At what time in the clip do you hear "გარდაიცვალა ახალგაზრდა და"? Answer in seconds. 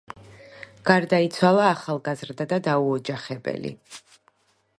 0.89-2.61